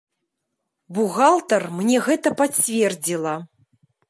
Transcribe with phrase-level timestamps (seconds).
[0.97, 3.35] Бухгалтар мне гэта пацвердзіла.